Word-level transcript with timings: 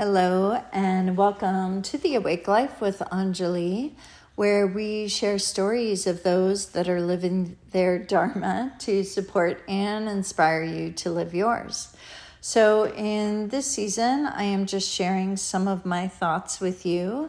Hello, 0.00 0.58
and 0.72 1.14
welcome 1.14 1.82
to 1.82 1.98
the 1.98 2.14
Awake 2.14 2.48
Life 2.48 2.80
with 2.80 3.00
Anjali, 3.12 3.92
where 4.34 4.66
we 4.66 5.08
share 5.08 5.38
stories 5.38 6.06
of 6.06 6.22
those 6.22 6.70
that 6.70 6.88
are 6.88 7.02
living 7.02 7.58
their 7.72 7.98
Dharma 7.98 8.72
to 8.78 9.04
support 9.04 9.62
and 9.68 10.08
inspire 10.08 10.62
you 10.62 10.90
to 10.92 11.10
live 11.10 11.34
yours. 11.34 11.94
So, 12.40 12.90
in 12.94 13.48
this 13.48 13.66
season, 13.66 14.24
I 14.24 14.44
am 14.44 14.64
just 14.64 14.90
sharing 14.90 15.36
some 15.36 15.68
of 15.68 15.84
my 15.84 16.08
thoughts 16.08 16.60
with 16.60 16.86
you, 16.86 17.28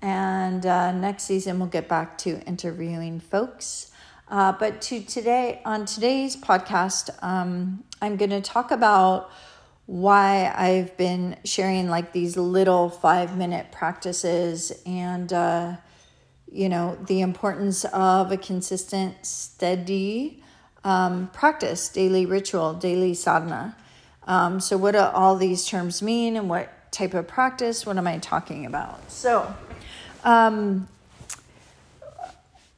and 0.00 0.64
uh, 0.64 0.92
next 0.92 1.24
season, 1.24 1.58
we'll 1.58 1.66
get 1.66 1.88
back 1.88 2.16
to 2.18 2.40
interviewing 2.42 3.18
folks. 3.18 3.90
Uh, 4.28 4.52
but 4.52 4.80
to 4.82 5.02
today, 5.02 5.60
on 5.64 5.84
today's 5.84 6.36
podcast, 6.36 7.10
um, 7.24 7.82
I'm 8.00 8.16
going 8.16 8.30
to 8.30 8.40
talk 8.40 8.70
about 8.70 9.32
why 9.86 10.52
I've 10.56 10.96
been 10.96 11.36
sharing 11.44 11.88
like 11.88 12.12
these 12.12 12.36
little 12.36 12.88
five 12.88 13.36
minute 13.36 13.70
practices 13.70 14.72
and, 14.86 15.32
uh, 15.32 15.76
you 16.50 16.68
know, 16.68 16.96
the 17.06 17.20
importance 17.20 17.84
of 17.86 18.32
a 18.32 18.36
consistent, 18.36 19.26
steady 19.26 20.42
um, 20.84 21.28
practice, 21.32 21.88
daily 21.88 22.26
ritual, 22.26 22.74
daily 22.74 23.14
sadhana. 23.14 23.76
Um, 24.26 24.60
so, 24.60 24.76
what 24.76 24.92
do 24.92 25.00
all 25.00 25.36
these 25.36 25.66
terms 25.66 26.00
mean 26.00 26.36
and 26.36 26.48
what 26.48 26.92
type 26.92 27.14
of 27.14 27.26
practice? 27.26 27.84
What 27.84 27.98
am 27.98 28.06
I 28.06 28.18
talking 28.18 28.64
about? 28.64 29.10
So, 29.10 29.54
um, 30.22 30.88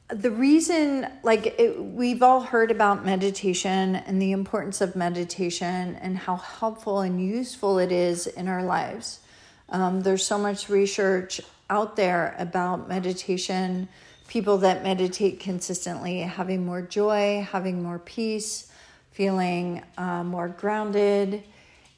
the 0.09 0.31
reason 0.31 1.07
like 1.23 1.59
it, 1.59 1.83
we've 1.83 2.23
all 2.23 2.41
heard 2.41 2.71
about 2.71 3.05
meditation 3.05 3.95
and 3.95 4.21
the 4.21 4.31
importance 4.31 4.79
of 4.79 4.95
meditation 4.95 5.95
and 5.95 6.17
how 6.17 6.37
helpful 6.37 7.01
and 7.01 7.21
useful 7.21 7.77
it 7.77 7.91
is 7.91 8.25
in 8.27 8.47
our 8.47 8.63
lives. 8.63 9.19
Um, 9.69 10.01
there's 10.01 10.25
so 10.25 10.37
much 10.37 10.69
research 10.69 11.41
out 11.69 11.97
there 11.97 12.35
about 12.39 12.87
meditation 12.87 13.89
people 14.29 14.59
that 14.59 14.83
meditate 14.83 15.39
consistently 15.39 16.19
having 16.19 16.65
more 16.65 16.81
joy 16.81 17.45
having 17.49 17.83
more 17.83 17.99
peace 17.99 18.71
feeling 19.11 19.83
uh, 19.97 20.23
more 20.23 20.47
grounded. 20.47 21.43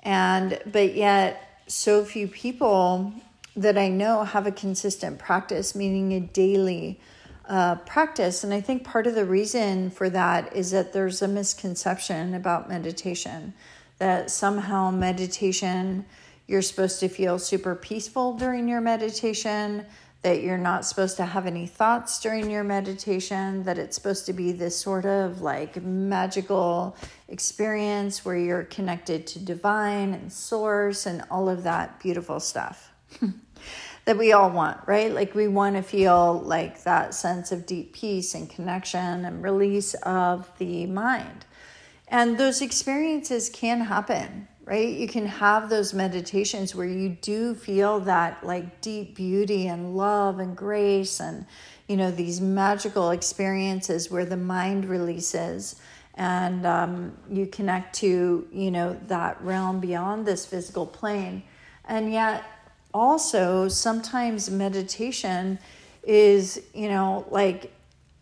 And 0.02 0.59
but 0.66 0.95
yet 0.95 1.64
so 1.67 2.03
few 2.03 2.28
people 2.28 3.14
that 3.55 3.78
i 3.78 3.89
know 3.89 4.23
have 4.23 4.48
a 4.48 4.52
consistent 4.52 5.20
practice 5.20 5.76
meaning 5.76 6.14
a 6.14 6.20
daily 6.20 7.00
uh, 7.50 7.75
practice. 7.75 8.44
And 8.44 8.53
I 8.53 8.61
think 8.61 8.83
part 8.83 9.08
of 9.08 9.16
the 9.16 9.25
reason 9.25 9.89
for 9.89 10.09
that 10.11 10.55
is 10.55 10.72
that 10.72 10.94
there's 10.94 11.22
a 11.22 11.28
misconception 11.28 12.36
about 12.36 12.69
meditation 12.69 13.53
that 13.97 14.31
somehow 14.31 14.89
meditation, 14.92 16.05
you're 16.47 16.61
supposed 16.61 17.00
to 17.02 17.09
feel 17.09 17.38
super 17.38 17.75
peaceful 17.75 18.33
during 18.38 18.70
your 18.70 18.80
meditation, 18.80 19.86
that 20.22 20.42
you're 20.42 20.58
not 20.58 20.86
supposed 20.86 21.17
to 21.17 21.25
have 21.25 21.45
any 21.45 21.66
thoughts 21.66 22.20
during 22.20 22.50
your 22.50 22.64
meditation, 22.64 23.64
that 23.64 23.77
it's 23.77 23.95
supposed 23.95 24.25
to 24.25 24.33
be 24.33 24.52
this 24.52 24.75
sort 24.75 25.05
of 25.05 25.42
like 25.42 25.81
magical 25.81 26.95
experience 27.27 28.23
where 28.25 28.38
you're 28.38 28.64
connected 28.64 29.27
to 29.27 29.39
divine 29.39 30.14
and 30.14 30.31
source 30.31 31.05
and 31.05 31.23
all 31.30 31.50
of 31.50 31.64
that 31.64 32.00
beautiful 32.00 32.39
stuff. 32.39 32.92
that 34.05 34.17
we 34.17 34.31
all 34.31 34.50
want, 34.50 34.80
right? 34.88 35.11
Like 35.11 35.36
we 35.36 35.47
want 35.47 35.75
to 35.75 35.81
feel 35.81 36.42
like 36.42 36.83
that 36.83 37.14
sense 37.14 37.52
of 37.52 37.66
deep 37.66 37.94
peace 37.94 38.33
and 38.33 38.50
connection 38.50 39.25
and 39.25 39.44
release 39.44 39.94
of 39.95 40.50
the 40.58 40.86
mind. 40.88 41.45
And 42.08 42.38
those 42.38 42.61
experiences 42.61 43.50
can 43.50 43.81
happen, 43.81 44.47
right? 44.66 44.89
You 44.89 45.08
can 45.08 45.27
have 45.27 45.70
those 45.70 45.93
meditations 45.93 46.73
where 46.73 46.87
you 46.87 47.10
do 47.10 47.54
feel 47.54 47.99
that 48.02 48.43
like 48.43 48.82
deep 48.82 49.15
beauty 49.15 49.67
and 49.67 49.95
love 49.95 50.39
and 50.39 50.58
grace 50.58 51.20
and, 51.20 51.45
you 51.87 51.98
know, 51.98 52.10
these 52.10 52.42
magical 52.42 53.11
experiences 53.11 54.10
where 54.10 54.26
the 54.26 54.37
mind 54.37 54.86
releases 54.86 55.80
and 56.16 56.66
um, 56.66 57.17
you 57.30 57.45
connect 57.45 57.95
to, 57.95 58.48
you 58.52 58.71
know, 58.71 58.99
that 59.08 59.42
realm 59.42 59.80
beyond 59.80 60.26
this 60.26 60.45
physical 60.45 60.86
plane. 60.86 61.43
And 61.86 62.11
yet, 62.11 62.43
also 62.94 63.67
sometimes 63.67 64.50
meditation 64.50 65.60
is, 66.04 66.61
you 66.73 66.89
know, 66.89 67.26
like 67.30 67.72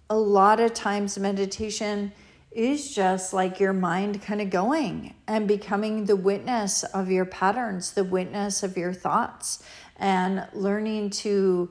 a 0.09 0.17
lot 0.17 0.59
of 0.59 0.73
times 0.73 1.17
meditation 1.17 2.11
is 2.51 2.94
just 2.94 3.33
like 3.33 3.59
your 3.59 3.73
mind 3.73 4.22
kind 4.22 4.41
of 4.41 4.50
going 4.50 5.13
and 5.27 5.47
becoming 5.47 6.06
the 6.06 6.16
witness 6.16 6.83
of 6.83 7.11
your 7.11 7.25
patterns, 7.25 7.91
the 7.91 8.03
witness 8.03 8.63
of 8.63 8.75
your 8.77 8.94
thoughts, 8.94 9.61
and 9.97 10.47
learning 10.53 11.09
to, 11.09 11.69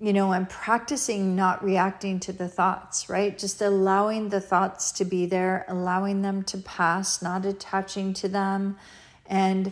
you 0.00 0.12
know, 0.12 0.32
and 0.32 0.48
practicing 0.48 1.36
not 1.36 1.62
reacting 1.62 2.18
to 2.18 2.32
the 2.32 2.48
thoughts, 2.48 3.08
right? 3.08 3.38
Just 3.38 3.60
allowing 3.62 4.28
the 4.28 4.40
thoughts 4.40 4.92
to 4.92 5.04
be 5.04 5.26
there, 5.26 5.64
allowing 5.68 6.22
them 6.22 6.42
to 6.44 6.58
pass, 6.58 7.22
not 7.22 7.44
attaching 7.44 8.12
to 8.14 8.28
them, 8.28 8.76
and 9.26 9.70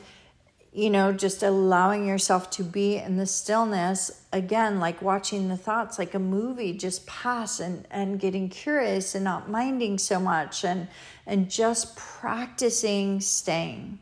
you 0.77 0.91
know, 0.91 1.11
just 1.11 1.43
allowing 1.43 2.07
yourself 2.07 2.51
to 2.51 2.63
be 2.63 2.99
in 2.99 3.17
the 3.17 3.25
stillness, 3.25 4.11
again, 4.31 4.79
like 4.79 5.01
watching 5.01 5.49
the 5.49 5.57
thoughts 5.57 5.99
like 5.99 6.13
a 6.13 6.19
movie 6.19 6.75
just 6.75 7.07
pass 7.07 7.61
and, 7.61 7.87
and 7.91 8.21
getting 8.21 8.51
curious 8.51 9.15
and 9.15 9.25
not 9.25 9.49
minding 9.49 9.97
so 9.97 10.21
much 10.21 10.67
and 10.67 10.87
and 11.27 11.51
just 11.51 11.97
practicing 11.97 13.23
staying, 13.23 13.99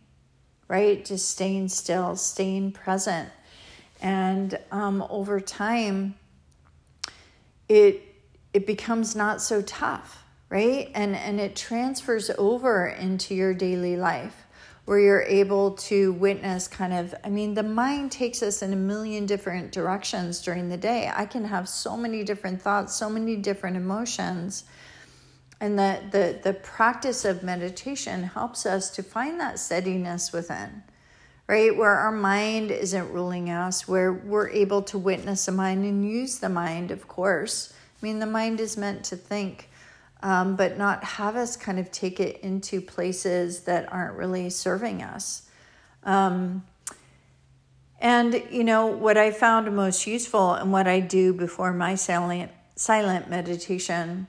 right? 0.67 1.05
Just 1.05 1.31
staying 1.31 1.69
still, 1.69 2.17
staying 2.17 2.73
present. 2.73 3.29
And 4.03 4.59
um, 4.73 5.07
over 5.09 5.39
time, 5.39 6.17
it 7.69 8.03
it 8.53 8.67
becomes 8.67 9.15
not 9.15 9.41
so 9.41 9.63
tough, 9.63 10.25
right? 10.49 10.91
And 10.93 11.15
and 11.15 11.39
it 11.39 11.55
transfers 11.55 12.33
over 12.37 12.89
into 12.89 13.33
your 13.33 13.55
daily 13.55 13.97
life 13.97 14.44
where 14.85 14.99
you're 14.99 15.23
able 15.23 15.73
to 15.73 16.13
witness 16.13 16.69
kind 16.69 16.93
of 16.93 17.15
i 17.25 17.29
mean 17.29 17.55
the 17.55 17.63
mind 17.63 18.13
takes 18.13 18.43
us 18.43 18.63
in 18.63 18.73
a 18.73 18.77
million 18.77 19.27
different 19.27 19.73
directions 19.73 20.43
during 20.43 20.69
the 20.69 20.77
day. 20.77 21.11
I 21.15 21.27
can 21.27 21.45
have 21.45 21.69
so 21.69 21.97
many 21.97 22.25
different 22.25 22.61
thoughts 22.61 22.95
so 22.95 23.09
many 23.09 23.37
different 23.37 23.77
emotions. 23.77 24.65
And 25.61 25.79
the 25.79 26.01
the, 26.11 26.41
the 26.43 26.55
practice 26.55 27.25
of 27.25 27.43
meditation 27.43 28.25
helps 28.25 28.67
us 28.67 28.91
to 28.91 29.03
find 29.03 29.41
that 29.41 29.59
steadiness 29.59 30.33
within 30.33 30.83
right? 31.47 31.77
Where 31.77 31.93
our 31.93 32.13
mind 32.13 32.71
isn't 32.71 33.13
ruling 33.13 33.51
us 33.51 33.87
where 33.87 34.13
we're 34.13 34.49
able 34.49 34.83
to 34.83 34.99
witness 34.99 35.47
the 35.47 35.53
mind 35.53 35.85
and 35.85 36.09
use 36.09 36.39
the 36.39 36.49
mind 36.49 36.91
of 36.91 37.07
course. 37.09 37.73
I 37.73 38.07
mean 38.07 38.19
the 38.19 38.27
mind 38.27 38.61
is 38.61 38.77
meant 38.77 39.05
to 39.05 39.17
think 39.17 39.69
um, 40.25 40.57
but 40.57 40.79
not 40.79 41.05
have 41.05 41.37
us 41.37 41.55
kind 41.55 41.79
of 41.79 41.93
take 41.93 42.19
it 42.19 42.41
into 42.41 42.81
places 42.81 43.61
that 43.65 43.93
aren't 43.93 44.17
really 44.17 44.49
serving 44.49 45.03
us. 45.03 45.43
Um, 46.03 46.65
and, 48.01 48.43
you 48.51 48.65
know, 48.65 48.87
what 48.87 49.19
I 49.19 49.31
found 49.31 49.71
most 49.77 50.07
useful 50.07 50.55
and 50.55 50.73
what 50.73 50.89
I 50.89 51.01
do 51.01 51.35
before 51.35 51.75
my 51.75 51.95
silent, 51.95 52.51
silent 52.75 53.29
meditation 53.29 54.27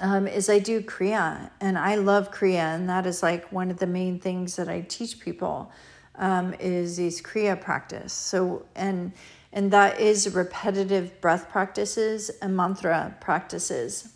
um, 0.00 0.28
is 0.28 0.48
I 0.48 0.60
do 0.60 0.80
Kriya. 0.80 1.50
And 1.60 1.76
I 1.76 1.96
love 1.96 2.30
Kriya. 2.30 2.76
And 2.76 2.88
that 2.88 3.04
is 3.04 3.20
like 3.20 3.50
one 3.50 3.72
of 3.72 3.78
the 3.78 3.88
main 3.88 4.20
things 4.20 4.54
that 4.56 4.68
I 4.68 4.82
teach 4.82 5.18
people 5.18 5.72
um, 6.14 6.54
is 6.60 6.96
these 6.96 7.20
Kriya 7.20 7.60
practice. 7.60 8.12
So, 8.12 8.64
and, 8.76 9.12
and 9.52 9.72
that 9.72 9.98
is 9.98 10.32
repetitive 10.32 11.20
breath 11.20 11.48
practices 11.48 12.30
and 12.40 12.56
mantra 12.56 13.16
practices 13.20 14.12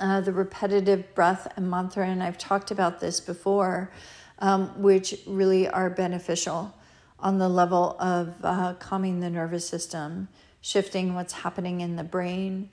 uh, 0.00 0.20
the 0.20 0.32
repetitive 0.32 1.14
breath 1.14 1.52
and 1.56 1.70
mantra, 1.70 2.06
and 2.06 2.22
I've 2.22 2.38
talked 2.38 2.70
about 2.70 3.00
this 3.00 3.20
before, 3.20 3.90
um, 4.38 4.82
which 4.82 5.14
really 5.26 5.68
are 5.68 5.90
beneficial 5.90 6.74
on 7.18 7.38
the 7.38 7.48
level 7.48 7.96
of 8.00 8.34
uh, 8.42 8.74
calming 8.74 9.20
the 9.20 9.30
nervous 9.30 9.66
system, 9.68 10.28
shifting 10.60 11.14
what's 11.14 11.32
happening 11.32 11.80
in 11.80 11.96
the 11.96 12.04
brain, 12.04 12.70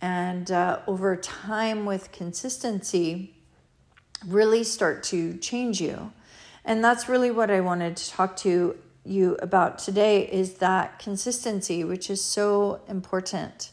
and 0.00 0.50
uh, 0.50 0.80
over 0.86 1.16
time 1.16 1.86
with 1.86 2.12
consistency, 2.12 3.34
really 4.26 4.64
start 4.64 5.02
to 5.04 5.36
change 5.38 5.80
you. 5.80 6.12
And 6.64 6.82
that's 6.82 7.08
really 7.08 7.30
what 7.30 7.50
I 7.50 7.60
wanted 7.60 7.96
to 7.96 8.10
talk 8.10 8.36
to 8.38 8.76
you 9.04 9.36
about 9.40 9.78
today 9.78 10.26
is 10.26 10.54
that 10.54 10.98
consistency, 10.98 11.84
which 11.84 12.08
is 12.08 12.22
so 12.22 12.80
important. 12.88 13.70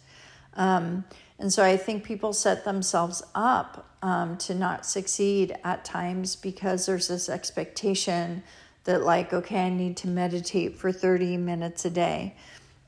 Um, 0.56 1.06
and 1.42 1.52
so 1.52 1.66
I 1.66 1.76
think 1.76 2.04
people 2.04 2.34
set 2.34 2.66
themselves 2.66 3.24
up 3.34 3.96
um, 4.04 4.38
to 4.38 4.54
not 4.54 4.86
succeed 4.86 5.56
at 5.64 5.84
times 5.84 6.36
because 6.36 6.86
there's 6.86 7.08
this 7.08 7.30
expectation 7.30 8.44
that, 8.84 9.02
like, 9.02 9.34
okay, 9.34 9.66
I 9.66 9.70
need 9.70 9.98
to 9.98 10.08
meditate 10.08 10.76
for 10.76 10.92
30 10.92 11.38
minutes 11.38 11.84
a 11.84 11.90
day, 11.90 12.36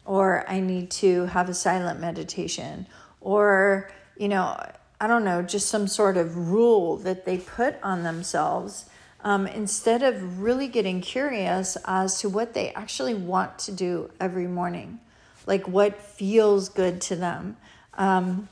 or 0.06 0.48
I 0.48 0.60
need 0.60 0.92
to 0.92 1.26
have 1.26 1.50
a 1.50 1.54
silent 1.56 2.00
meditation, 2.00 2.86
or, 3.22 3.90
you 4.18 4.28
know, 4.28 4.56
I 5.02 5.08
don't 5.08 5.26
know, 5.26 5.42
just 5.42 5.68
some 5.68 5.88
sort 5.88 6.16
of 6.16 6.52
rule 6.52 6.98
that 6.98 7.26
they 7.26 7.40
put 7.40 7.82
on 7.82 8.04
themselves 8.04 8.86
um, 9.24 9.48
instead 9.48 10.04
of 10.04 10.42
really 10.42 10.68
getting 10.68 11.02
curious 11.02 11.76
as 11.86 12.20
to 12.20 12.30
what 12.30 12.54
they 12.54 12.72
actually 12.74 13.16
want 13.16 13.58
to 13.60 13.72
do 13.72 14.12
every 14.20 14.48
morning, 14.48 15.00
like 15.48 15.68
what 15.68 16.00
feels 16.00 16.70
good 16.70 17.02
to 17.02 17.16
them. 17.16 17.58
Um, 17.98 18.48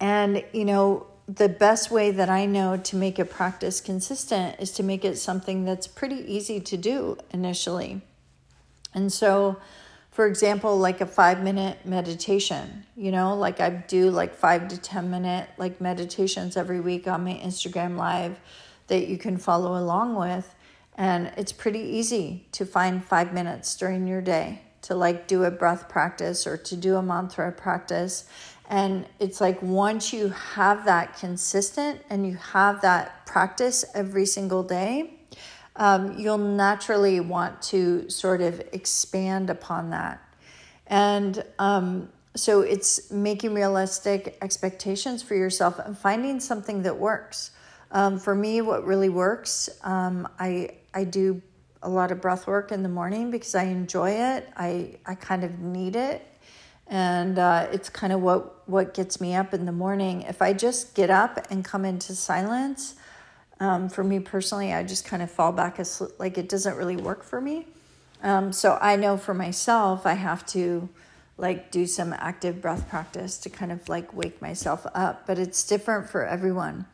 and, 0.00 0.44
you 0.52 0.64
know, 0.64 1.06
the 1.28 1.48
best 1.48 1.90
way 1.90 2.10
that 2.12 2.28
I 2.28 2.46
know 2.46 2.76
to 2.76 2.96
make 2.96 3.18
a 3.18 3.24
practice 3.24 3.80
consistent 3.80 4.56
is 4.60 4.70
to 4.72 4.82
make 4.82 5.04
it 5.04 5.18
something 5.18 5.64
that's 5.64 5.86
pretty 5.86 6.16
easy 6.32 6.60
to 6.60 6.76
do 6.76 7.18
initially. 7.32 8.00
And 8.94 9.12
so, 9.12 9.56
for 10.10 10.26
example, 10.26 10.78
like 10.78 11.00
a 11.00 11.06
five 11.06 11.42
minute 11.42 11.84
meditation, 11.84 12.86
you 12.96 13.10
know, 13.10 13.34
like 13.34 13.60
I 13.60 13.70
do 13.70 14.10
like 14.10 14.34
five 14.34 14.68
to 14.68 14.78
10 14.78 15.10
minute 15.10 15.48
like 15.58 15.80
meditations 15.80 16.56
every 16.56 16.80
week 16.80 17.08
on 17.08 17.24
my 17.24 17.34
Instagram 17.34 17.96
live 17.96 18.38
that 18.86 19.08
you 19.08 19.18
can 19.18 19.36
follow 19.36 19.76
along 19.76 20.14
with. 20.14 20.54
And 20.96 21.32
it's 21.36 21.52
pretty 21.52 21.80
easy 21.80 22.46
to 22.52 22.64
find 22.64 23.04
five 23.04 23.34
minutes 23.34 23.76
during 23.76 24.06
your 24.06 24.22
day 24.22 24.62
to 24.86 24.94
like 24.94 25.28
do 25.28 25.44
a 25.44 25.50
breath 25.50 25.88
practice 25.88 26.46
or 26.46 26.56
to 26.56 26.76
do 26.76 26.96
a 26.96 27.02
mantra 27.02 27.52
practice 27.52 28.24
and 28.68 29.06
it's 29.20 29.40
like 29.40 29.62
once 29.62 30.12
you 30.12 30.28
have 30.28 30.86
that 30.86 31.16
consistent 31.18 32.02
and 32.10 32.26
you 32.26 32.34
have 32.36 32.82
that 32.82 33.24
practice 33.26 33.84
every 33.94 34.26
single 34.26 34.62
day, 34.62 35.14
um, 35.76 36.18
you'll 36.18 36.38
naturally 36.38 37.20
want 37.20 37.62
to 37.62 38.08
sort 38.10 38.40
of 38.40 38.60
expand 38.72 39.50
upon 39.50 39.90
that. 39.90 40.20
And 40.88 41.44
um, 41.58 42.08
so 42.34 42.60
it's 42.60 43.10
making 43.10 43.54
realistic 43.54 44.36
expectations 44.42 45.22
for 45.22 45.34
yourself 45.34 45.78
and 45.78 45.96
finding 45.96 46.40
something 46.40 46.82
that 46.82 46.96
works. 46.96 47.52
Um, 47.92 48.18
for 48.18 48.34
me, 48.34 48.62
what 48.62 48.84
really 48.84 49.08
works, 49.08 49.68
um, 49.84 50.28
I 50.40 50.70
I 50.92 51.04
do 51.04 51.40
a 51.86 51.88
lot 51.88 52.10
of 52.10 52.20
breath 52.20 52.48
work 52.48 52.72
in 52.72 52.82
the 52.82 52.88
morning 52.88 53.30
because 53.30 53.54
I 53.54 53.62
enjoy 53.62 54.10
it. 54.10 54.48
I 54.56 54.98
I 55.06 55.14
kind 55.14 55.44
of 55.44 55.60
need 55.60 55.94
it. 55.94 56.26
And 56.88 57.38
uh, 57.38 57.68
it's 57.72 57.88
kind 57.88 58.12
of 58.12 58.20
what 58.20 58.68
what 58.68 58.92
gets 58.92 59.20
me 59.20 59.36
up 59.36 59.54
in 59.54 59.66
the 59.66 59.72
morning. 59.72 60.22
If 60.22 60.42
i 60.42 60.52
just 60.52 60.94
get 60.96 61.10
up 61.10 61.46
and 61.48 61.64
come 61.64 61.84
into 61.84 62.14
silence 62.16 62.96
um, 63.60 63.88
for 63.88 64.04
me 64.04 64.18
personally 64.18 64.72
i 64.74 64.82
just 64.82 65.04
kind 65.06 65.22
of 65.22 65.30
fall 65.30 65.52
back 65.52 65.78
asleep. 65.78 66.10
Like 66.18 66.36
it 66.36 66.48
doesn't 66.48 66.76
really 66.76 66.96
work 66.96 67.22
for 67.22 67.40
me. 67.40 67.66
Um, 68.22 68.52
so 68.52 68.78
i 68.82 68.96
know 68.96 69.16
for 69.16 69.34
myself 69.34 70.06
i 70.06 70.14
have 70.14 70.44
to 70.46 70.88
like 71.38 71.70
do 71.70 71.86
some 71.86 72.12
active 72.14 72.60
breath 72.60 72.88
practice 72.88 73.38
to 73.38 73.48
kind 73.50 73.70
of 73.70 73.88
like 73.88 74.12
wake 74.12 74.42
myself 74.42 74.86
up 74.94 75.26
but 75.26 75.38
it's 75.38 75.62
different 75.64 76.10
for 76.10 76.26
everyone. 76.26 76.86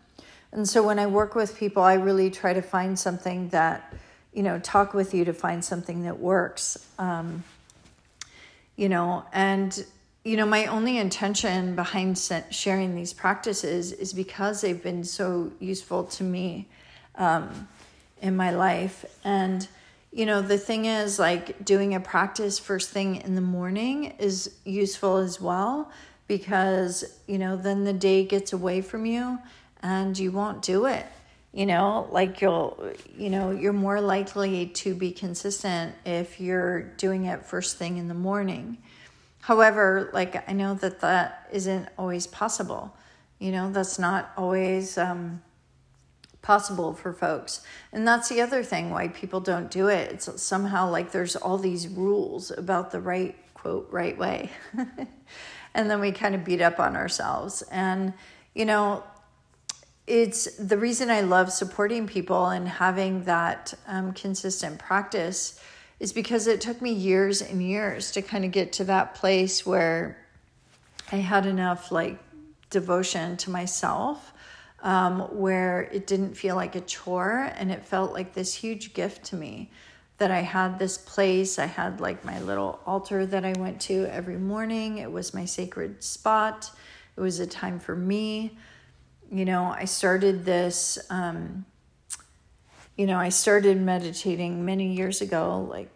And 0.53 0.69
so 0.69 0.83
when 0.83 0.99
i 0.99 1.07
work 1.07 1.35
with 1.35 1.57
people 1.57 1.83
i 1.83 1.95
really 1.95 2.31
try 2.31 2.53
to 2.53 2.63
find 2.63 2.99
something 2.99 3.49
that 3.49 3.95
you 4.33 4.43
know 4.43 4.59
talk 4.59 4.95
with 4.95 5.15
you 5.15 5.25
to 5.25 5.33
find 5.33 5.65
something 5.65 6.05
that 6.05 6.19
works 6.19 6.89
um, 6.99 7.45
you 8.77 8.89
know, 8.89 9.25
and 9.33 9.85
you 10.25 10.37
know, 10.37 10.47
my 10.47 10.67
only 10.67 10.99
intention 10.99 11.75
behind 11.75 12.17
sharing 12.51 12.95
these 12.95 13.13
practices 13.13 13.91
is 13.93 14.13
because 14.13 14.61
they've 14.61 14.83
been 14.83 15.03
so 15.03 15.51
useful 15.59 16.05
to 16.05 16.23
me 16.23 16.69
um, 17.17 17.67
in 18.21 18.37
my 18.37 18.53
life. 18.53 19.05
And, 19.25 19.67
you 20.13 20.25
know, 20.25 20.41
the 20.41 20.59
thing 20.59 20.85
is, 20.85 21.19
like, 21.19 21.65
doing 21.65 21.95
a 21.95 22.01
practice 22.01 22.61
first 22.61 22.91
thing 22.91 23.17
in 23.17 23.35
the 23.35 23.41
morning 23.41 24.15
is 24.21 24.55
useful 24.65 25.17
as 25.17 25.41
well 25.41 25.91
because, 26.29 27.21
you 27.27 27.39
know, 27.39 27.57
then 27.57 27.83
the 27.83 27.93
day 27.93 28.25
gets 28.25 28.53
away 28.53 28.81
from 28.81 29.07
you 29.07 29.41
and 29.83 30.17
you 30.17 30.31
won't 30.31 30.63
do 30.63 30.87
it. 30.87 31.05
You 31.53 31.67
know, 31.67 32.09
like 32.11 32.41
you'll, 32.41 32.93
you 33.15 33.29
know, 33.29 33.51
you're 33.51 33.75
more 33.75 34.01
likely 34.01 34.67
to 34.69 34.95
be 34.95 35.13
consistent 35.13 35.95
if 36.07 36.41
you're 36.41 36.81
doing 36.83 37.27
it 37.27 37.45
first 37.45 37.77
thing 37.77 37.99
in 37.99 38.09
the 38.09 38.15
morning. 38.15 38.79
However, 39.41 40.09
like 40.15 40.49
I 40.49 40.53
know 40.53 40.75
that 40.75 41.01
that 41.01 41.49
isn't 41.53 41.89
always 41.99 42.27
possible. 42.27 42.97
You 43.39 43.53
know, 43.53 43.71
that's 43.71 43.99
not 43.99 44.33
always 44.37 44.97
um, 44.97 45.43
possible 46.43 46.93
for 46.93 47.13
folks. 47.13 47.63
And 47.93 48.07
that's 48.07 48.29
the 48.29 48.41
other 48.41 48.63
thing 48.63 48.91
why 48.91 49.09
people 49.09 49.41
don't 49.41 49.71
do 49.71 49.89
it. 49.89 50.13
It's 50.13 50.43
somehow 50.43 50.91
like 50.91 51.13
there's 51.13 51.37
all 51.37 51.59
these 51.59 51.89
rules 51.89 52.51
about 52.51 52.91
the 52.91 53.01
right, 53.01 53.37
quote, 53.55 53.89
right 53.91 54.19
way. 54.19 54.51
and 55.75 55.91
then 55.91 56.01
we 56.01 56.13
kind 56.13 56.35
of 56.35 56.45
beat 56.45 56.61
up 56.61 56.81
on 56.81 56.97
ourselves. 56.97 57.63
And, 57.63 58.13
you 58.55 58.65
know, 58.65 59.05
it's 60.07 60.57
the 60.57 60.77
reason 60.77 61.11
I 61.11 61.21
love 61.21 61.53
supporting 61.53 62.07
people 62.07 62.47
and 62.49 62.69
having 62.69 63.25
that 63.25 63.73
um, 63.87 64.13
consistent 64.13 64.79
practice 64.79 65.61
is 66.01 66.13
because 66.13 66.49
it 66.49 66.61
took 66.61 66.83
me 66.83 66.93
years 66.93 67.41
and 67.41 67.63
years 67.63 68.11
to 68.13 68.23
kind 68.23 68.45
of 68.45 68.51
get 68.51 68.73
to 68.75 68.85
that 68.85 69.15
place 69.15 69.65
where 69.65 70.19
I 71.13 71.17
had 71.17 71.47
enough 71.47 71.93
like 71.93 72.19
devotion 72.71 73.37
to 73.39 73.51
myself 73.51 74.33
um, 74.83 75.21
where 75.39 75.83
it 75.93 76.09
didn't 76.09 76.35
feel 76.35 76.57
like 76.57 76.75
a 76.75 76.81
chore 76.81 77.53
and 77.57 77.71
it 77.71 77.85
felt 77.85 78.13
like 78.13 78.33
this 78.33 78.53
huge 78.53 78.95
gift 78.95 79.25
to 79.27 79.37
me 79.37 79.71
that 80.19 80.33
I 80.33 80.41
had 80.41 80.79
this 80.79 80.99
place. 80.99 81.59
I 81.59 81.67
had 81.67 82.01
like 82.01 82.25
my 82.25 82.41
little 82.41 82.81
altar 82.87 83.25
that 83.27 83.45
I 83.45 83.53
went 83.53 83.81
to 83.83 84.07
every 84.07 84.39
morning. 84.39 84.99
It 84.99 85.11
was 85.13 85.33
my 85.33 85.45
sacred 85.45 86.03
spot. 86.03 86.71
It 87.17 87.21
was 87.21 87.39
a 87.39 87.47
time 87.47 87.79
for 87.79 87.95
me 87.95 88.57
you 89.33 89.47
know, 89.47 89.65
I 89.65 89.87
started 89.87 90.45
this, 90.45 90.99
um, 91.09 91.65
you 92.97 93.07
know, 93.07 93.19
I 93.19 93.31
started 93.31 93.81
meditating 93.81 94.65
many 94.65 94.93
years 94.93 95.23
ago, 95.23 95.67
like, 95.71 95.89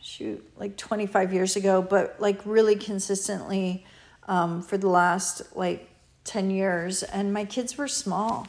shoot, 0.00 0.48
like 0.56 0.76
25 0.76 1.32
years 1.32 1.56
ago, 1.56 1.82
but 1.82 2.14
like 2.20 2.40
really 2.44 2.76
consistently 2.76 3.84
um, 4.28 4.62
for 4.62 4.78
the 4.78 4.88
last 4.88 5.56
like 5.56 5.88
10 6.22 6.50
years. 6.50 7.02
And 7.02 7.32
my 7.32 7.44
kids 7.44 7.76
were 7.76 7.88
small 7.88 8.46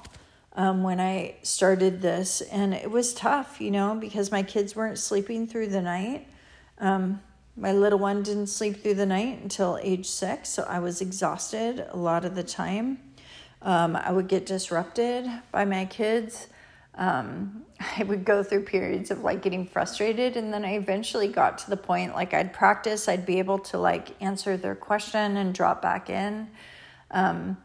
um, 0.54 0.84
when 0.84 1.00
I 1.00 1.36
started 1.42 2.02
this. 2.02 2.42
And 2.42 2.74
it 2.74 2.92
was 2.92 3.16
tough, 3.16 3.60
you 3.60 3.72
know, 3.72 3.96
because 3.96 4.32
my 4.32 4.44
kids 4.44 4.76
weren't 4.76 5.00
sleeping 5.00 5.48
through 5.48 5.68
the 5.68 5.82
night. 5.82 6.28
Um, 6.78 7.22
my 7.58 7.72
little 7.72 8.00
one 8.00 8.22
didn't 8.22 8.48
sleep 8.48 8.84
through 8.84 8.96
the 8.96 9.06
night 9.06 9.42
until 9.42 9.80
age 9.82 10.08
six, 10.08 10.50
so 10.50 10.64
I 10.68 10.80
was 10.80 11.00
exhausted 11.00 11.86
a 11.90 11.96
lot 11.96 12.26
of 12.26 12.36
the 12.36 12.44
time. 12.44 13.00
Um, 13.62 13.96
I 13.96 14.12
would 14.12 14.27
get 14.27 14.46
disrupted 14.46 15.27
by 15.51 15.65
my 15.65 15.86
kids. 15.86 16.48
Um, 16.96 17.63
I 17.98 18.03
would 18.03 18.25
go 18.25 18.44
through 18.44 18.63
periods 18.63 19.12
of 19.12 19.22
like 19.22 19.41
getting 19.41 19.68
frustrated, 19.68 20.38
and 20.38 20.53
then 20.53 20.65
I 20.65 20.75
eventually 20.75 21.27
got 21.27 21.60
to 21.60 21.70
the 21.70 21.77
point 21.77 22.15
like 22.15 22.34
I'd 22.34 22.53
practice, 22.53 23.08
I'd 23.08 23.25
be 23.25 23.39
able 23.39 23.60
to 23.60 23.77
like 23.77 24.15
answer 24.22 24.58
their 24.58 24.75
question 24.75 25.38
and 25.38 25.53
drop 25.53 25.82
back 25.82 26.10
in. 26.10 26.50
Um, 27.12 27.58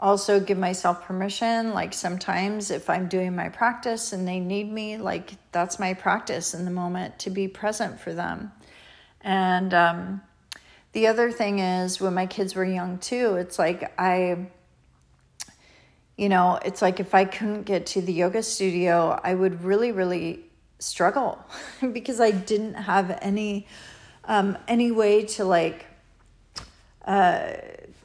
also, 0.00 0.38
give 0.38 0.58
myself 0.58 1.04
permission. 1.04 1.74
Like 1.74 1.92
sometimes, 1.92 2.70
if 2.70 2.88
I'm 2.88 3.08
doing 3.08 3.34
my 3.34 3.48
practice 3.48 4.12
and 4.12 4.28
they 4.28 4.38
need 4.38 4.70
me, 4.70 4.96
like 4.96 5.32
that's 5.50 5.80
my 5.80 5.94
practice 5.94 6.54
in 6.54 6.64
the 6.64 6.70
moment 6.70 7.18
to 7.20 7.30
be 7.30 7.48
present 7.48 7.98
for 7.98 8.14
them. 8.14 8.52
And 9.22 9.74
um, 9.74 10.22
the 10.92 11.08
other 11.08 11.32
thing 11.32 11.58
is, 11.58 12.00
when 12.00 12.14
my 12.14 12.26
kids 12.26 12.54
were 12.54 12.64
young 12.64 12.98
too, 12.98 13.34
it's 13.34 13.58
like 13.58 13.92
I 13.98 14.46
you 16.18 16.28
know, 16.28 16.58
it's 16.64 16.82
like 16.82 16.98
if 16.98 17.14
I 17.14 17.24
couldn't 17.24 17.62
get 17.62 17.86
to 17.86 18.02
the 18.02 18.12
yoga 18.12 18.42
studio, 18.42 19.18
I 19.22 19.34
would 19.34 19.62
really, 19.62 19.92
really 19.92 20.40
struggle 20.80 21.38
because 21.92 22.20
I 22.20 22.32
didn't 22.32 22.74
have 22.74 23.16
any 23.22 23.66
um, 24.24 24.58
any 24.66 24.90
way 24.90 25.24
to 25.24 25.44
like 25.44 25.86
uh, 27.06 27.52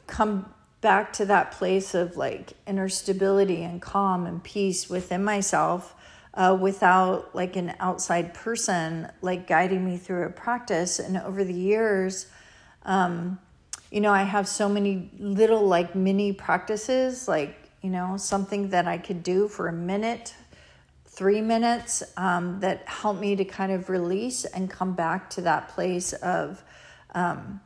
come 0.06 0.54
back 0.80 1.12
to 1.14 1.26
that 1.26 1.50
place 1.50 1.92
of 1.92 2.16
like 2.16 2.52
inner 2.66 2.88
stability 2.88 3.62
and 3.62 3.82
calm 3.82 4.26
and 4.26 4.42
peace 4.42 4.88
within 4.88 5.24
myself 5.24 5.94
uh, 6.34 6.56
without 6.58 7.34
like 7.34 7.56
an 7.56 7.74
outside 7.80 8.32
person 8.32 9.10
like 9.22 9.46
guiding 9.46 9.84
me 9.84 9.98
through 9.98 10.24
a 10.24 10.30
practice. 10.30 11.00
And 11.00 11.16
over 11.18 11.42
the 11.42 11.52
years, 11.52 12.26
um, 12.84 13.40
you 13.90 14.00
know, 14.00 14.12
I 14.12 14.22
have 14.22 14.46
so 14.46 14.68
many 14.68 15.10
little 15.18 15.66
like 15.66 15.96
mini 15.96 16.32
practices 16.32 17.26
like 17.26 17.63
you 17.84 17.90
know, 17.90 18.16
something 18.16 18.70
that 18.70 18.88
I 18.88 18.96
could 18.96 19.22
do 19.22 19.46
for 19.46 19.68
a 19.68 19.72
minute, 19.72 20.34
three 21.04 21.42
minutes 21.42 22.02
um, 22.16 22.58
that 22.60 22.88
helped 22.88 23.20
me 23.20 23.36
to 23.36 23.44
kind 23.44 23.70
of 23.70 23.90
release 23.90 24.46
and 24.46 24.70
come 24.70 24.94
back 24.94 25.28
to 25.30 25.42
that 25.42 25.68
place 25.68 26.14
of 26.14 26.64
um, 27.14 27.60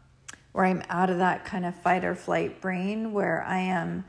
where 0.50 0.64
I'm 0.64 0.82
out 0.88 1.08
of 1.08 1.18
that 1.18 1.44
kind 1.44 1.64
of 1.64 1.72
fight 1.76 2.04
or 2.04 2.16
flight 2.16 2.60
brain, 2.60 3.12
where 3.12 3.44
I 3.44 3.58
am 3.58 4.04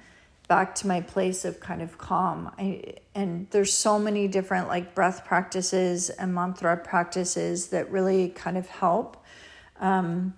back 0.47 0.73
to 0.75 0.87
my 0.87 0.99
place 0.99 1.45
of 1.45 1.59
kind 1.59 1.79
of 1.79 1.99
calm. 1.99 2.51
I, 2.57 2.95
and 3.13 3.47
there's 3.51 3.71
so 3.71 3.99
many 3.99 4.27
different 4.27 4.67
like 4.67 4.95
breath 4.95 5.25
practices 5.25 6.09
and 6.09 6.33
mantra 6.33 6.75
practices 6.75 7.67
that 7.67 7.91
really 7.91 8.29
kind 8.29 8.57
of 8.57 8.67
help 8.67 9.23
um, 9.79 10.33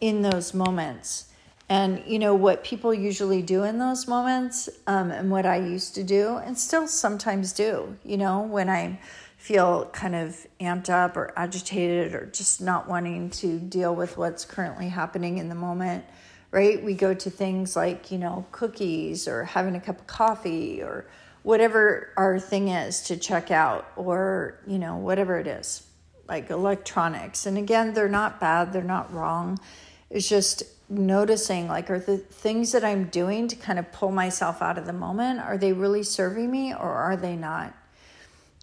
in 0.00 0.22
those 0.22 0.54
moments. 0.54 1.28
And 1.72 2.02
you 2.06 2.18
know 2.18 2.34
what 2.34 2.64
people 2.64 2.92
usually 2.92 3.40
do 3.40 3.62
in 3.62 3.78
those 3.78 4.06
moments, 4.06 4.68
um, 4.86 5.10
and 5.10 5.30
what 5.30 5.46
I 5.46 5.56
used 5.56 5.94
to 5.94 6.04
do, 6.04 6.36
and 6.36 6.58
still 6.58 6.86
sometimes 6.86 7.54
do, 7.54 7.96
you 8.04 8.18
know, 8.18 8.42
when 8.42 8.68
I 8.68 9.00
feel 9.38 9.86
kind 9.86 10.14
of 10.14 10.36
amped 10.60 10.90
up 10.90 11.16
or 11.16 11.32
agitated 11.34 12.14
or 12.14 12.26
just 12.26 12.60
not 12.60 12.90
wanting 12.90 13.30
to 13.30 13.58
deal 13.58 13.94
with 13.94 14.18
what's 14.18 14.44
currently 14.44 14.90
happening 14.90 15.38
in 15.38 15.48
the 15.48 15.54
moment, 15.54 16.04
right? 16.50 16.84
We 16.84 16.92
go 16.92 17.14
to 17.14 17.30
things 17.30 17.74
like, 17.74 18.10
you 18.12 18.18
know, 18.18 18.44
cookies 18.52 19.26
or 19.26 19.44
having 19.44 19.74
a 19.74 19.80
cup 19.80 19.98
of 19.98 20.06
coffee 20.06 20.82
or 20.82 21.06
whatever 21.42 22.12
our 22.18 22.38
thing 22.38 22.68
is 22.68 23.00
to 23.04 23.16
check 23.16 23.50
out 23.50 23.90
or, 23.96 24.60
you 24.66 24.78
know, 24.78 24.98
whatever 24.98 25.38
it 25.38 25.46
is, 25.46 25.86
like 26.28 26.50
electronics. 26.50 27.46
And 27.46 27.56
again, 27.56 27.94
they're 27.94 28.10
not 28.10 28.40
bad, 28.40 28.74
they're 28.74 28.82
not 28.82 29.10
wrong. 29.10 29.58
It's 30.10 30.28
just 30.28 30.64
noticing 30.92 31.68
like 31.68 31.90
are 31.90 31.98
the 31.98 32.18
things 32.18 32.72
that 32.72 32.84
I'm 32.84 33.04
doing 33.04 33.48
to 33.48 33.56
kind 33.56 33.78
of 33.78 33.90
pull 33.92 34.10
myself 34.10 34.60
out 34.60 34.76
of 34.76 34.86
the 34.86 34.92
moment 34.92 35.40
are 35.40 35.56
they 35.56 35.72
really 35.72 36.02
serving 36.02 36.50
me 36.50 36.72
or 36.72 36.90
are 36.90 37.16
they 37.16 37.34
not? 37.34 37.74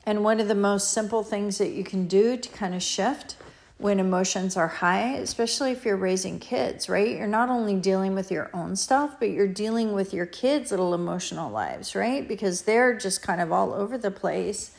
And 0.05 0.23
one 0.23 0.39
of 0.39 0.47
the 0.47 0.55
most 0.55 0.91
simple 0.91 1.23
things 1.23 1.57
that 1.57 1.69
you 1.69 1.83
can 1.83 2.07
do 2.07 2.37
to 2.37 2.49
kind 2.49 2.73
of 2.73 2.81
shift 2.81 3.35
when 3.77 3.99
emotions 3.99 4.57
are 4.57 4.67
high, 4.67 5.13
especially 5.13 5.71
if 5.71 5.85
you're 5.85 5.95
raising 5.95 6.37
kids, 6.37 6.89
right? 6.89 7.15
You're 7.15 7.27
not 7.27 7.49
only 7.49 7.75
dealing 7.75 8.13
with 8.13 8.29
your 8.29 8.49
own 8.53 8.75
stuff, 8.75 9.15
but 9.19 9.29
you're 9.29 9.47
dealing 9.47 9.93
with 9.93 10.13
your 10.13 10.25
kids' 10.25 10.71
little 10.71 10.93
emotional 10.93 11.49
lives, 11.49 11.95
right? 11.95 12.27
Because 12.27 12.63
they're 12.63 12.97
just 12.97 13.21
kind 13.21 13.39
of 13.39 13.53
all 13.53 13.73
over 13.73 13.97
the 13.97 14.11
place. 14.11 14.71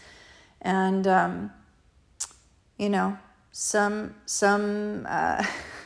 And, 0.61 1.07
um, 1.07 1.51
you 2.77 2.91
know, 2.91 3.17
some, 3.53 4.15
some, 4.27 5.07
uh, 5.09 5.47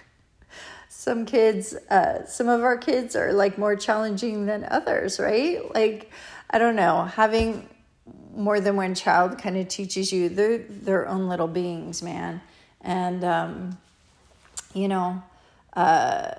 some 1.05 1.27
kids, 1.27 1.75
uh, 1.91 2.25
some 2.27 2.49
of 2.49 2.63
our 2.63 2.79
kids 2.79 3.15
are 3.15 3.33
like 3.33 3.59
more 3.59 3.77
challenging 3.77 4.47
than 4.47 4.65
others, 4.65 5.21
right? 5.21 5.59
Like, 5.75 6.11
I 6.51 6.59
don't 6.59 6.77
know, 6.77 7.05
having 7.05 7.69
more 8.35 8.61
than 8.61 8.77
one 8.77 8.95
child 8.95 9.39
kind 9.39 9.57
of 9.57 9.69
teaches 9.69 10.13
you 10.13 10.29
they're 10.29 10.59
their 10.59 11.09
own 11.09 11.29
little 11.29 11.47
beings, 11.47 12.03
man 12.03 12.41
and 12.85 13.25
um, 13.25 13.79
you 14.75 14.89
know, 14.89 15.23
uh, 15.75 16.31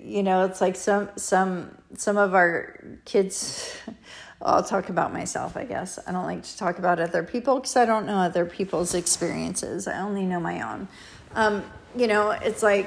you 0.00 0.22
know, 0.22 0.44
it's 0.44 0.60
like 0.60 0.76
some 0.76 1.10
some 1.16 1.76
some 1.96 2.16
of 2.16 2.34
our 2.34 2.80
kids. 3.04 3.76
I'll 4.40 4.62
talk 4.62 4.88
about 4.88 5.12
myself, 5.12 5.56
I 5.56 5.64
guess. 5.64 5.98
I 6.06 6.12
don't 6.12 6.24
like 6.24 6.44
to 6.44 6.56
talk 6.56 6.78
about 6.78 7.00
other 7.00 7.24
people 7.24 7.56
because 7.56 7.74
I 7.74 7.84
don't 7.84 8.06
know 8.06 8.18
other 8.18 8.46
people's 8.46 8.94
experiences. 8.94 9.88
I 9.88 9.98
only 9.98 10.26
know 10.26 10.38
my 10.38 10.60
own. 10.60 10.86
Um, 11.34 11.64
you 11.96 12.06
know, 12.06 12.30
it's 12.30 12.62
like 12.62 12.86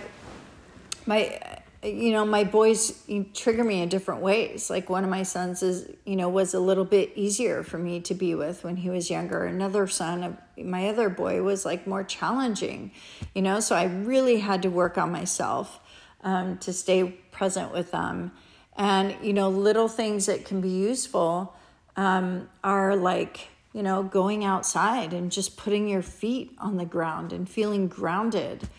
my 1.05 1.39
you 1.83 2.11
know 2.11 2.25
my 2.25 2.43
boys 2.43 3.03
trigger 3.33 3.63
me 3.63 3.81
in 3.81 3.89
different 3.89 4.21
ways. 4.21 4.69
Like 4.69 4.89
one 4.89 5.03
of 5.03 5.09
my 5.09 5.23
sons 5.23 5.63
is 5.63 5.89
you 6.05 6.15
know 6.15 6.29
was 6.29 6.53
a 6.53 6.59
little 6.59 6.85
bit 6.85 7.11
easier 7.15 7.63
for 7.63 7.77
me 7.77 7.99
to 8.01 8.13
be 8.13 8.35
with 8.35 8.63
when 8.63 8.77
he 8.77 8.89
was 8.89 9.09
younger. 9.09 9.45
Another 9.45 9.87
son 9.87 10.37
my 10.57 10.89
other 10.89 11.09
boy 11.09 11.41
was 11.41 11.65
like 11.65 11.87
more 11.87 12.03
challenging 12.03 12.91
you 13.33 13.41
know? 13.41 13.59
So 13.59 13.75
i 13.75 13.85
really 13.85 14.39
had 14.39 14.61
to 14.63 14.69
work 14.69 14.97
on 14.97 15.11
myself 15.11 15.79
um, 16.23 16.57
to 16.59 16.73
stay 16.73 17.03
present 17.31 17.71
with 17.71 17.91
them. 17.91 18.31
And 18.77 19.15
you 19.21 19.33
know 19.33 19.49
little 19.49 19.87
things 19.87 20.27
that 20.27 20.45
can 20.45 20.61
be 20.61 20.69
useful 20.69 21.55
um, 21.97 22.49
are 22.63 22.95
like 22.95 23.49
you 23.73 23.83
know 23.83 24.03
going 24.03 24.43
outside 24.43 25.13
and 25.13 25.31
just 25.31 25.57
putting 25.57 25.87
your 25.87 26.01
feet 26.01 26.55
on 26.59 26.77
the 26.77 26.85
ground 26.85 27.33
and 27.33 27.49
feeling 27.49 27.87
grounded 27.87 28.69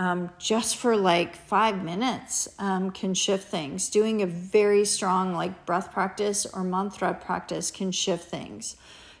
um, 0.00 0.30
just 0.38 0.78
for 0.78 0.96
like 0.96 1.36
five 1.36 1.84
minutes 1.84 2.48
um, 2.58 2.90
can 2.90 3.12
shift 3.12 3.48
things. 3.48 3.90
Doing 3.90 4.22
a 4.22 4.26
very 4.26 4.86
strong 4.86 5.34
like 5.34 5.66
breath 5.66 5.92
practice 5.92 6.46
or 6.46 6.64
mantra 6.64 7.12
practice 7.12 7.70
can 7.70 7.92
shift 7.92 8.26
things. 8.30 8.76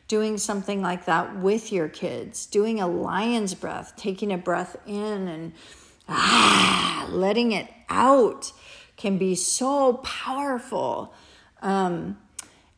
Doing 0.08 0.38
something 0.38 0.80
like 0.80 1.04
that 1.04 1.36
with 1.36 1.70
your 1.70 1.90
kids, 1.90 2.46
doing 2.46 2.80
a 2.80 2.88
lion's 2.88 3.52
breath, 3.52 3.92
taking 3.98 4.32
a 4.32 4.38
breath 4.38 4.74
in 4.86 5.28
and 5.28 5.52
ah, 6.08 7.06
letting 7.10 7.52
it 7.52 7.68
out 7.90 8.50
can 8.96 9.18
be 9.18 9.34
so 9.34 9.98
powerful. 10.02 11.12
Um, 11.60 12.16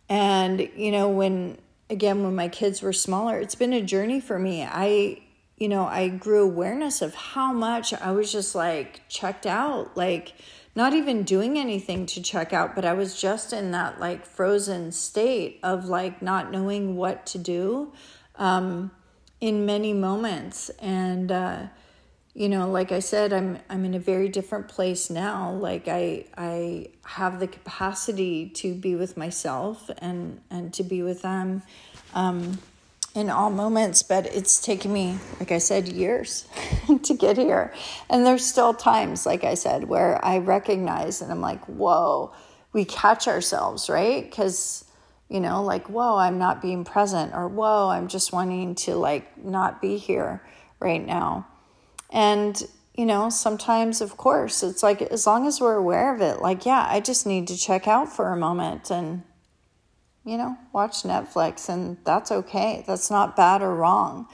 and, 0.08 0.68
you 0.74 0.90
know, 0.90 1.08
when, 1.08 1.58
again, 1.88 2.24
when 2.24 2.34
my 2.34 2.48
kids 2.48 2.82
were 2.82 2.92
smaller, 2.92 3.38
it's 3.38 3.54
been 3.54 3.72
a 3.72 3.80
journey 3.80 4.18
for 4.18 4.40
me. 4.40 4.64
I, 4.64 5.21
you 5.62 5.68
know, 5.68 5.84
I 5.84 6.08
grew 6.08 6.42
awareness 6.42 7.02
of 7.02 7.14
how 7.14 7.52
much 7.52 7.94
I 7.94 8.10
was 8.10 8.32
just 8.32 8.52
like 8.56 9.08
checked 9.08 9.46
out, 9.46 9.96
like 9.96 10.34
not 10.74 10.92
even 10.92 11.22
doing 11.22 11.56
anything 11.56 12.04
to 12.06 12.20
check 12.20 12.52
out, 12.52 12.74
but 12.74 12.84
I 12.84 12.94
was 12.94 13.14
just 13.14 13.52
in 13.52 13.70
that 13.70 14.00
like 14.00 14.26
frozen 14.26 14.90
state 14.90 15.60
of 15.62 15.84
like 15.84 16.20
not 16.20 16.50
knowing 16.50 16.96
what 16.96 17.26
to 17.26 17.38
do 17.38 17.92
um, 18.34 18.90
in 19.40 19.64
many 19.64 19.92
moments. 19.92 20.68
And, 20.80 21.30
uh, 21.30 21.66
you 22.34 22.48
know, 22.48 22.68
like 22.68 22.90
I 22.90 22.98
said, 22.98 23.32
I'm 23.32 23.60
I'm 23.70 23.84
in 23.84 23.94
a 23.94 24.00
very 24.00 24.28
different 24.28 24.66
place 24.66 25.10
now. 25.10 25.52
Like 25.52 25.86
I 25.86 26.24
I 26.36 26.88
have 27.04 27.38
the 27.38 27.46
capacity 27.46 28.48
to 28.48 28.74
be 28.74 28.96
with 28.96 29.16
myself 29.16 29.88
and 29.98 30.40
and 30.50 30.74
to 30.74 30.82
be 30.82 31.04
with 31.04 31.22
them. 31.22 31.62
Um, 32.14 32.58
in 33.14 33.28
all 33.28 33.50
moments, 33.50 34.02
but 34.02 34.26
it's 34.26 34.60
taken 34.60 34.92
me, 34.92 35.18
like 35.38 35.52
I 35.52 35.58
said, 35.58 35.88
years 35.88 36.46
to 37.02 37.14
get 37.14 37.36
here. 37.36 37.72
And 38.08 38.24
there's 38.24 38.44
still 38.44 38.72
times, 38.72 39.26
like 39.26 39.44
I 39.44 39.54
said, 39.54 39.84
where 39.84 40.24
I 40.24 40.38
recognize 40.38 41.20
and 41.20 41.30
I'm 41.30 41.40
like, 41.40 41.62
whoa, 41.66 42.32
we 42.72 42.84
catch 42.84 43.28
ourselves, 43.28 43.90
right? 43.90 44.24
Because, 44.24 44.86
you 45.28 45.40
know, 45.40 45.62
like, 45.62 45.90
whoa, 45.90 46.16
I'm 46.16 46.38
not 46.38 46.62
being 46.62 46.84
present, 46.84 47.34
or 47.34 47.48
whoa, 47.48 47.90
I'm 47.90 48.08
just 48.08 48.32
wanting 48.32 48.74
to 48.76 48.94
like 48.94 49.44
not 49.44 49.82
be 49.82 49.98
here 49.98 50.42
right 50.80 51.04
now. 51.04 51.46
And, 52.10 52.62
you 52.94 53.04
know, 53.04 53.28
sometimes, 53.28 54.00
of 54.00 54.16
course, 54.16 54.62
it's 54.62 54.82
like 54.82 55.02
as 55.02 55.26
long 55.26 55.46
as 55.46 55.60
we're 55.60 55.76
aware 55.76 56.14
of 56.14 56.22
it, 56.22 56.40
like, 56.40 56.64
yeah, 56.64 56.86
I 56.88 57.00
just 57.00 57.26
need 57.26 57.48
to 57.48 57.58
check 57.58 57.86
out 57.86 58.10
for 58.10 58.32
a 58.32 58.36
moment 58.36 58.90
and 58.90 59.22
you 60.24 60.36
know, 60.36 60.56
watch 60.72 61.02
Netflix, 61.02 61.68
and 61.68 61.96
that's 62.04 62.30
okay. 62.30 62.84
That's 62.86 63.10
not 63.10 63.36
bad 63.36 63.62
or 63.62 63.74
wrong. 63.74 64.28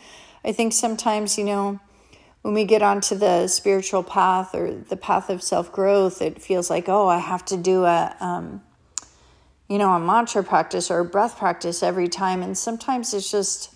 I 0.44 0.52
think 0.52 0.72
sometimes, 0.72 1.38
you 1.38 1.44
know, 1.44 1.80
when 2.42 2.54
we 2.54 2.64
get 2.64 2.82
onto 2.82 3.14
the 3.14 3.48
spiritual 3.48 4.02
path 4.02 4.54
or 4.54 4.72
the 4.74 4.96
path 4.96 5.30
of 5.30 5.42
self 5.42 5.72
growth, 5.72 6.22
it 6.22 6.40
feels 6.40 6.70
like, 6.70 6.88
oh, 6.88 7.08
I 7.08 7.18
have 7.18 7.44
to 7.46 7.56
do 7.56 7.84
a, 7.84 8.14
um, 8.20 8.62
you 9.68 9.78
know, 9.78 9.90
a 9.92 10.00
mantra 10.00 10.42
practice 10.44 10.90
or 10.90 11.00
a 11.00 11.04
breath 11.04 11.38
practice 11.38 11.82
every 11.82 12.08
time. 12.08 12.42
And 12.42 12.56
sometimes 12.56 13.12
it's 13.12 13.30
just, 13.30 13.74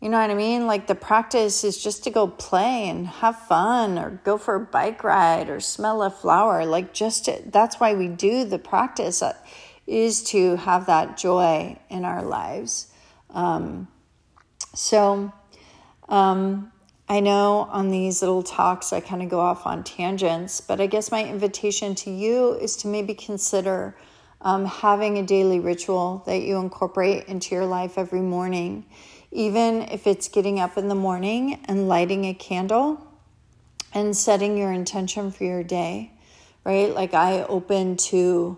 you 0.00 0.08
know 0.08 0.18
what 0.18 0.30
I 0.30 0.34
mean? 0.34 0.66
Like 0.66 0.86
the 0.86 0.94
practice 0.94 1.64
is 1.64 1.82
just 1.82 2.04
to 2.04 2.10
go 2.10 2.26
play 2.26 2.88
and 2.88 3.06
have 3.06 3.38
fun 3.46 3.98
or 3.98 4.20
go 4.24 4.36
for 4.36 4.54
a 4.56 4.60
bike 4.60 5.02
ride 5.02 5.48
or 5.48 5.60
smell 5.60 6.02
a 6.02 6.10
flower. 6.10 6.64
Like 6.66 6.92
just 6.92 7.24
to, 7.24 7.42
that's 7.46 7.80
why 7.80 7.94
we 7.94 8.08
do 8.08 8.44
the 8.44 8.58
practice 8.58 9.22
is 9.90 10.22
to 10.22 10.56
have 10.56 10.86
that 10.86 11.16
joy 11.16 11.76
in 11.88 12.04
our 12.04 12.22
lives. 12.22 12.86
Um, 13.30 13.88
so, 14.72 15.32
um, 16.08 16.70
I 17.08 17.18
know 17.18 17.68
on 17.72 17.90
these 17.90 18.22
little 18.22 18.44
talks 18.44 18.92
I 18.92 19.00
kind 19.00 19.20
of 19.20 19.28
go 19.28 19.40
off 19.40 19.66
on 19.66 19.82
tangents, 19.82 20.60
but 20.60 20.80
I 20.80 20.86
guess 20.86 21.10
my 21.10 21.24
invitation 21.24 21.96
to 21.96 22.10
you 22.10 22.52
is 22.52 22.76
to 22.76 22.86
maybe 22.86 23.14
consider 23.14 23.96
um, 24.42 24.64
having 24.64 25.18
a 25.18 25.24
daily 25.24 25.58
ritual 25.58 26.22
that 26.26 26.42
you 26.42 26.58
incorporate 26.58 27.26
into 27.26 27.56
your 27.56 27.66
life 27.66 27.98
every 27.98 28.20
morning, 28.20 28.86
even 29.32 29.82
if 29.82 30.06
it's 30.06 30.28
getting 30.28 30.60
up 30.60 30.78
in 30.78 30.86
the 30.86 30.94
morning 30.94 31.60
and 31.64 31.88
lighting 31.88 32.26
a 32.26 32.34
candle 32.34 33.04
and 33.92 34.16
setting 34.16 34.56
your 34.56 34.70
intention 34.70 35.32
for 35.32 35.42
your 35.42 35.64
day, 35.64 36.12
right? 36.64 36.94
Like 36.94 37.12
I 37.12 37.42
open 37.42 37.96
to, 37.96 38.56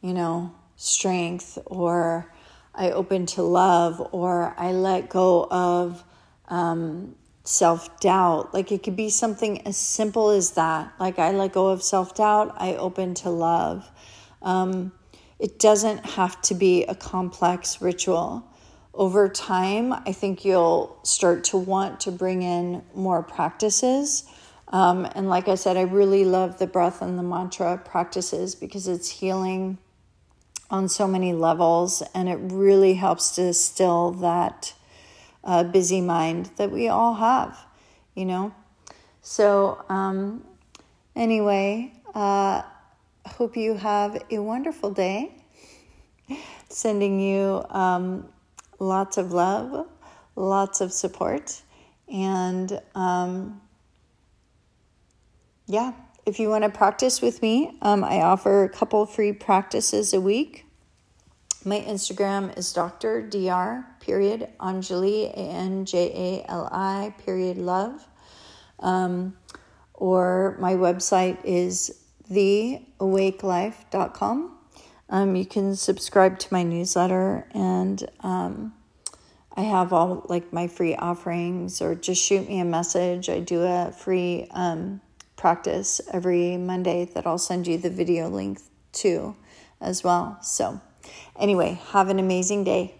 you 0.00 0.14
know, 0.14 0.54
strength 0.82 1.58
or 1.66 2.32
I 2.74 2.90
open 2.90 3.26
to 3.26 3.42
love 3.42 4.06
or 4.12 4.54
I 4.58 4.72
let 4.72 5.08
go 5.08 5.46
of 5.50 6.02
um, 6.48 7.14
self 7.44 8.00
doubt. 8.00 8.52
Like 8.52 8.72
it 8.72 8.82
could 8.82 8.96
be 8.96 9.08
something 9.08 9.66
as 9.66 9.76
simple 9.76 10.30
as 10.30 10.52
that. 10.52 10.92
Like 10.98 11.18
I 11.18 11.30
let 11.32 11.52
go 11.52 11.68
of 11.68 11.82
self 11.82 12.16
doubt, 12.16 12.54
I 12.58 12.74
open 12.74 13.14
to 13.14 13.30
love. 13.30 13.88
Um, 14.42 14.92
it 15.38 15.58
doesn't 15.58 16.04
have 16.04 16.40
to 16.42 16.54
be 16.54 16.84
a 16.84 16.94
complex 16.94 17.80
ritual. 17.80 18.44
Over 18.94 19.28
time, 19.28 19.92
I 19.92 20.12
think 20.12 20.44
you'll 20.44 20.98
start 21.04 21.44
to 21.44 21.56
want 21.56 22.00
to 22.00 22.10
bring 22.10 22.42
in 22.42 22.82
more 22.94 23.22
practices. 23.22 24.24
Um, 24.68 25.06
and 25.14 25.28
like 25.28 25.48
I 25.48 25.54
said, 25.54 25.76
I 25.76 25.82
really 25.82 26.24
love 26.24 26.58
the 26.58 26.66
breath 26.66 27.02
and 27.02 27.18
the 27.18 27.22
mantra 27.22 27.78
practices 27.78 28.54
because 28.54 28.88
it's 28.88 29.08
healing 29.08 29.78
on 30.72 30.88
so 30.88 31.06
many 31.06 31.34
levels, 31.34 32.02
and 32.14 32.30
it 32.30 32.38
really 32.40 32.94
helps 32.94 33.36
to 33.36 33.52
still 33.52 34.10
that 34.12 34.72
uh, 35.44 35.62
busy 35.62 36.00
mind 36.00 36.50
that 36.56 36.70
we 36.70 36.88
all 36.88 37.14
have, 37.14 37.58
you 38.14 38.24
know. 38.24 38.54
So, 39.20 39.84
um, 39.90 40.44
anyway, 41.14 41.92
uh, 42.14 42.62
hope 43.26 43.56
you 43.56 43.74
have 43.74 44.24
a 44.30 44.38
wonderful 44.38 44.90
day. 44.90 45.34
Sending 46.70 47.20
you 47.20 47.62
um, 47.68 48.26
lots 48.78 49.18
of 49.18 49.32
love, 49.32 49.86
lots 50.36 50.80
of 50.80 50.90
support, 50.90 51.60
and 52.08 52.80
um, 52.94 53.60
yeah, 55.66 55.92
if 56.24 56.38
you 56.38 56.48
want 56.48 56.62
to 56.64 56.70
practice 56.70 57.20
with 57.20 57.42
me, 57.42 57.76
um, 57.82 58.02
I 58.04 58.22
offer 58.22 58.64
a 58.64 58.68
couple 58.68 59.04
free 59.06 59.32
practices 59.32 60.14
a 60.14 60.20
week. 60.20 60.66
My 61.64 61.80
Instagram 61.80 62.56
is 62.56 62.72
Dr. 62.72 63.22
Dr. 63.22 63.84
period 64.00 64.48
Anjali 64.60 65.30
A 65.30 65.36
N 65.36 65.84
J 65.84 66.44
A 66.46 66.50
L 66.50 66.68
I 66.72 67.14
period 67.24 67.58
love. 67.58 68.06
Um, 68.80 69.36
or 69.94 70.56
my 70.58 70.74
website 70.74 71.38
is 71.44 72.02
theawakelife.com. 72.30 74.58
Um, 75.08 75.36
you 75.36 75.46
can 75.46 75.76
subscribe 75.76 76.40
to 76.40 76.52
my 76.52 76.64
newsletter 76.64 77.46
and 77.52 78.04
um, 78.20 78.74
I 79.54 79.60
have 79.60 79.92
all 79.92 80.26
like 80.28 80.52
my 80.52 80.66
free 80.66 80.96
offerings 80.96 81.80
or 81.82 81.94
just 81.94 82.20
shoot 82.22 82.48
me 82.48 82.58
a 82.60 82.64
message. 82.64 83.28
I 83.28 83.40
do 83.40 83.62
a 83.62 83.92
free 83.92 84.48
um, 84.50 85.02
practice 85.42 86.00
every 86.12 86.56
Monday 86.56 87.04
that 87.04 87.26
I'll 87.26 87.36
send 87.36 87.66
you 87.66 87.76
the 87.76 87.90
video 87.90 88.28
link 88.28 88.60
to 88.92 89.34
as 89.80 90.04
well. 90.04 90.38
So, 90.40 90.80
anyway, 91.36 91.80
have 91.88 92.08
an 92.10 92.20
amazing 92.20 92.62
day. 92.62 92.94